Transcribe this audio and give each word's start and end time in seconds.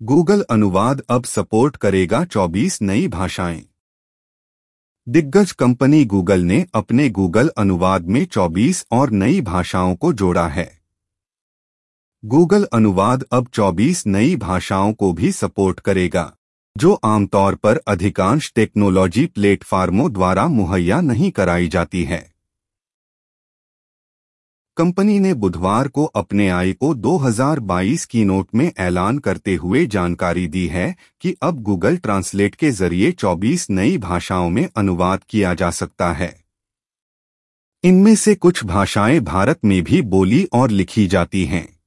Google 0.00 0.44
अनुवाद 0.50 1.02
अब 1.10 1.24
support 1.24 1.76
करेगा 1.76 2.24
24 2.24 2.82
नई 2.82 3.08
भाषाएँ। 3.08 3.64
दिग्गज 5.08 5.52
कंपनी 5.52 6.04
गूगल 6.04 6.40
ने 6.40 6.66
अपने 6.74 7.08
गूगल 7.08 7.48
अनुवाद 7.48 8.06
में 8.06 8.24
24 8.26 8.84
और 8.92 9.10
नई 9.10 9.40
भाषाओं 9.40 9.94
को 9.96 10.12
जोड़ा 10.12 10.46
है। 10.48 10.80
गूगल 12.24 12.68
अनुवाद 12.72 13.24
अब 13.32 13.48
24 13.48 14.06
नई 14.06 14.36
भाषाओं 14.36 14.92
को 14.92 15.12
भी 15.12 15.32
सपोर्ट 15.32 15.80
करेगा, 15.80 16.32
जो 16.76 16.94
आमतौर 17.04 17.54
पर 17.54 17.80
अधिकांश 17.88 18.52
टेक्नोलॉजी 18.54 19.26
प्लेटफार्मों 19.26 20.12
द्वारा 20.12 20.48
मुहैया 20.48 21.00
नहीं 21.00 21.30
कराई 21.30 21.68
जाती 21.68 22.04
है। 22.04 22.37
कंपनी 24.78 25.20
ने 25.20 25.34
बुधवार 25.34 25.88
को 25.88 26.04
अपने 26.04 26.48
आई 26.48 26.72
को 26.72 26.94
2022 26.94 28.04
की 28.04 28.24
नोट 28.24 28.48
में 28.54 28.72
ऐलान 28.78 29.18
करते 29.18 29.54
हुए 29.54 29.86
जानकारी 29.86 30.46
दी 30.46 30.66
है 30.66 30.96
कि 31.20 31.36
अब 31.42 31.62
गूगल 31.62 31.96
ट्रांसलेट 31.96 32.54
के 32.54 32.70
ज़रिए 32.70 33.12
24 33.12 33.70
नई 33.70 33.98
भाषाओं 33.98 34.50
में 34.50 34.68
अनुवाद 34.76 35.24
किया 35.28 35.54
जा 35.54 35.70
सकता 35.70 36.12
है। 36.12 36.44
इनमें 37.84 38.14
से 38.14 38.34
कुछ 38.34 38.64
भाषाएँ 38.64 39.20
भारत 39.20 39.58
में 39.64 39.84
भी 39.84 40.02
बोली 40.02 40.48
और 40.52 40.70
लिखी 40.70 41.06
जाती 41.06 41.44
हैं। 41.44 41.80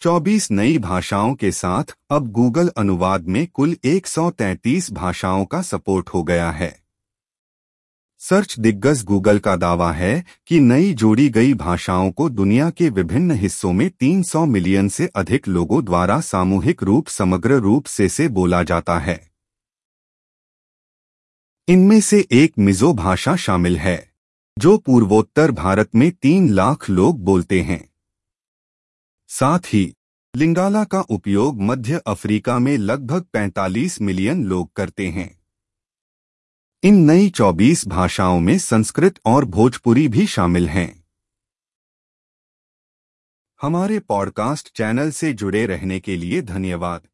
24 0.00 0.50
नई 0.50 0.78
भाषाओं 0.78 1.34
के 1.34 1.52
साथ 1.52 1.96
अब 2.10 2.28
गूगल 2.28 2.68
अनुवाद 2.68 3.28
में 3.28 3.46
कुल 3.46 3.76
133 3.84 4.92
भाषाओं 4.92 5.44
का 5.44 5.62
सपोर्ट 5.62 6.08
हो 6.08 6.22
गया 6.22 6.50
है। 6.50 6.85
सर्च 8.28 8.58
दिग्गज 8.58 9.04
गूगल 9.04 9.38
का 9.38 9.56
दावा 9.56 9.92
है 9.92 10.24
कि 10.46 10.60
नई 10.60 10.94
जोड़ी 10.94 11.28
गई 11.28 11.54
भाषाओं 11.54 12.10
को 12.10 12.28
दुनिया 12.28 12.70
के 12.70 12.88
विभिन्न 12.88 13.30
हिस्सों 13.30 13.72
में 13.72 13.90
300 13.90 14.46
मिलियन 14.46 14.88
से 14.88 15.06
अधिक 15.06 15.48
लोगों 15.48 15.84
द्वारा 15.84 16.20
सामूहिक 16.20 16.82
रूप, 16.82 17.06
समग्र 17.06 17.52
रूप 17.52 17.84
से 17.84 18.08
से 18.08 18.28
बोला 18.28 18.62
जाता 18.62 18.98
है। 18.98 19.30
इनमें 21.68 22.00
से 22.00 22.28
एक 22.32 22.52
मिजो 22.58 22.94
भाषा 22.94 23.36
शामिल 23.36 23.76
है, 23.76 24.12
जो 24.58 24.78
पूर्वोत्तर 24.78 25.50
भारत 25.50 25.94
में 25.94 26.10
तीन 26.10 26.48
लाख 26.48 26.90
लोग 26.90 27.24
बोलते 27.24 27.60
हैं। 27.62 27.90
साथ 29.28 29.58
ही, 29.58 29.94
लिंगाला 30.36 30.84
का 30.84 31.00
उपयोग 31.00 31.60
मध्य 31.60 32.00
अफ्रीका 32.06 32.58
में 32.58 32.76
लगभग 32.76 33.22
45 33.22 34.00
मिलियन 34.00 34.44
लोग 34.44 34.72
करते 34.72 35.08
हैं। 35.08 35.45
इन 36.86 36.94
नई 36.94 37.30
24 37.30 37.88
भाषाओं 37.88 38.40
में 38.40 38.58
संस्कृत 38.58 39.20
और 39.24 39.44
भोजपुरी 39.44 40.08
भी 40.08 40.26
शामिल 40.26 40.68
हैं। 40.68 41.04
हमारे 43.62 43.98
पॉडकास्ट 43.98 44.76
चैनल 44.76 45.10
से 45.10 45.32
जुड़े 45.32 45.66
रहने 45.66 46.00
के 46.00 46.16
लिए 46.16 46.42
धन्यवाद। 46.42 47.08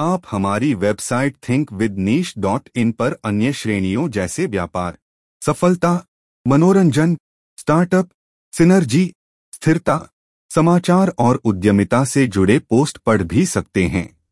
आप 0.00 0.22
हमारी 0.30 0.74
website 0.74 1.36
think 1.48 1.72
with 1.72 1.98
niche 1.98 2.34
dot 2.38 2.68
in 2.76 2.92
पर 2.92 3.12
अन्य 3.12 3.52
श्रेणियों 3.52 4.08
जैसे 4.08 4.46
व्यापार, 4.46 4.98
सफलता, 5.42 6.06
मनोरंजन, 6.48 7.18
स्टार्टअप, 7.56 8.10
सिनर्जी, 8.52 9.12
स्थिरता, 9.52 10.08
समाचार 10.54 11.08
और 11.18 11.36
उद्यमिता 11.36 12.04
से 12.04 12.26
जुड़े 12.26 12.58
पोस्ट 12.58 12.98
पढ़ 12.98 13.22
भी 13.22 13.46
सकते 13.46 13.86
हैं। 13.86 14.23